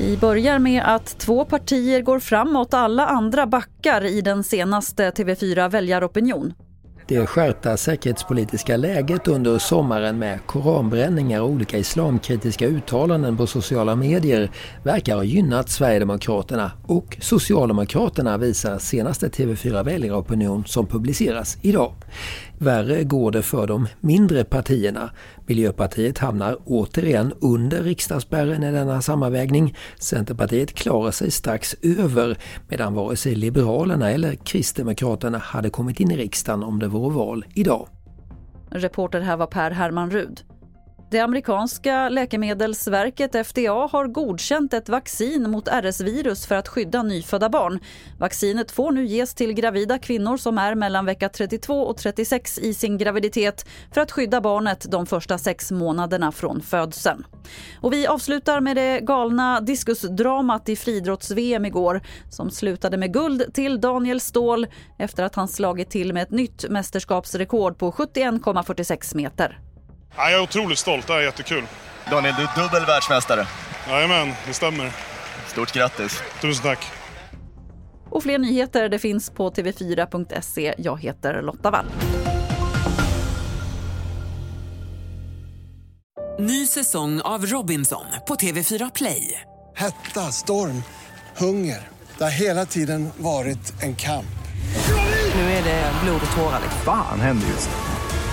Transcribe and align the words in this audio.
Vi 0.00 0.16
börjar 0.16 0.58
med 0.58 0.82
att 0.86 1.18
två 1.18 1.44
partier 1.44 2.02
går 2.02 2.18
framåt, 2.18 2.74
alla 2.74 3.06
andra 3.06 3.46
backar 3.46 4.04
i 4.04 4.20
den 4.20 4.44
senaste 4.44 5.10
TV4 5.10 5.68
väljaropinion. 5.68 6.54
Det 7.10 7.26
skärpta 7.26 7.76
säkerhetspolitiska 7.76 8.76
läget 8.76 9.28
under 9.28 9.58
sommaren 9.58 10.18
med 10.18 10.46
koranbränningar 10.46 11.40
och 11.40 11.48
olika 11.48 11.78
islamkritiska 11.78 12.66
uttalanden 12.66 13.36
på 13.36 13.46
sociala 13.46 13.96
medier 13.96 14.50
verkar 14.82 15.16
ha 15.16 15.24
gynnat 15.24 15.68
Sverigedemokraterna 15.68 16.72
och 16.86 17.16
Socialdemokraterna 17.20 18.38
visar 18.38 18.78
senaste 18.78 19.28
TV4 19.28 19.84
väljaropinion 19.84 20.64
som 20.66 20.86
publiceras 20.86 21.58
idag. 21.62 21.92
Värre 22.58 23.04
går 23.04 23.30
det 23.30 23.42
för 23.42 23.66
de 23.66 23.88
mindre 24.00 24.44
partierna. 24.44 25.10
Miljöpartiet 25.46 26.18
hamnar 26.18 26.56
återigen 26.64 27.32
under 27.40 27.82
riksdagsspärren 27.82 28.62
i 28.62 28.72
denna 28.72 29.02
sammanvägning. 29.02 29.76
Centerpartiet 29.98 30.74
klarar 30.74 31.10
sig 31.10 31.30
strax 31.30 31.76
över 31.82 32.38
medan 32.68 32.94
vare 32.94 33.16
sig 33.16 33.34
Liberalerna 33.34 34.10
eller 34.10 34.34
Kristdemokraterna 34.34 35.38
hade 35.38 35.70
kommit 35.70 36.00
in 36.00 36.10
i 36.10 36.16
riksdagen 36.16 36.62
om 36.62 36.78
det 36.78 36.88
vore 36.88 36.99
val 37.08 37.44
idag. 37.54 37.88
Reporter 38.70 39.20
här 39.20 39.36
var 39.36 39.46
Per 39.46 39.70
Herman 39.70 40.10
Rud. 40.10 40.40
Det 41.10 41.20
amerikanska 41.20 42.08
läkemedelsverket 42.08 43.46
FDA 43.46 43.88
har 43.92 44.06
godkänt 44.06 44.74
ett 44.74 44.88
vaccin 44.88 45.50
mot 45.50 45.68
RS-virus 45.68 46.46
för 46.46 46.54
att 46.54 46.68
skydda 46.68 47.02
nyfödda 47.02 47.48
barn. 47.48 47.80
Vaccinet 48.18 48.70
får 48.70 48.92
nu 48.92 49.06
ges 49.06 49.34
till 49.34 49.52
gravida 49.52 49.98
kvinnor 49.98 50.36
som 50.36 50.58
är 50.58 50.74
mellan 50.74 51.06
vecka 51.06 51.28
32 51.28 51.82
och 51.82 51.96
36 51.96 52.58
i 52.58 52.74
sin 52.74 52.98
graviditet 52.98 53.66
för 53.94 54.00
att 54.00 54.12
skydda 54.12 54.40
barnet 54.40 54.86
de 54.90 55.06
första 55.06 55.38
sex 55.38 55.70
månaderna 55.70 56.32
från 56.32 56.60
födseln. 56.60 57.26
Och 57.80 57.92
vi 57.92 58.06
avslutar 58.06 58.60
med 58.60 58.76
det 58.76 59.00
galna 59.00 59.60
diskusdramat 59.60 60.68
i 60.68 60.76
friidrotts-VM 60.76 61.66
igår 61.66 62.00
som 62.28 62.50
slutade 62.50 62.96
med 62.96 63.12
guld 63.12 63.54
till 63.54 63.80
Daniel 63.80 64.20
Ståhl 64.20 64.66
efter 64.98 65.22
att 65.22 65.34
han 65.34 65.48
slagit 65.48 65.90
till 65.90 66.12
med 66.12 66.22
ett 66.22 66.30
nytt 66.30 66.68
mästerskapsrekord 66.68 67.78
på 67.78 67.92
71,46 67.92 69.16
meter. 69.16 69.69
Ja, 70.16 70.30
jag 70.30 70.38
är 70.38 70.42
otroligt 70.42 70.78
stolt, 70.78 71.06
det 71.06 71.12
är 71.12 71.20
jättekul. 71.20 71.64
Daniel, 72.10 72.34
du 72.34 72.42
är 72.42 72.62
dubbel 72.64 72.86
världsmästare. 72.86 73.46
Jajamän, 73.88 74.34
det 74.46 74.52
stämmer. 74.52 74.92
Stort 75.46 75.72
grattis. 75.72 76.22
Tusen 76.40 76.62
tack. 76.62 76.86
Och 78.10 78.22
fler 78.22 78.38
nyheter 78.38 78.88
det 78.88 78.98
finns 78.98 79.30
på 79.30 79.50
tv4.se. 79.50 80.74
Jag 80.78 81.00
heter 81.00 81.42
Lotta 81.42 81.70
Wall. 81.70 81.86
Ny 86.38 86.66
säsong 86.66 87.20
av 87.20 87.46
Robinson 87.46 88.04
på 88.28 88.34
TV4 88.34 88.90
Play. 88.94 89.40
Hetta, 89.76 90.20
storm, 90.20 90.82
hunger. 91.36 91.88
Det 92.18 92.24
har 92.24 92.30
hela 92.30 92.66
tiden 92.66 93.10
varit 93.16 93.82
en 93.82 93.96
kamp. 93.96 94.26
Nu 95.34 95.40
är 95.40 95.64
det 95.64 95.92
blod 96.04 96.20
och 96.30 96.36
tårar. 96.36 96.60
Fan 96.84 97.20
händer 97.20 97.46
just 97.48 97.68
nu. 97.68 97.99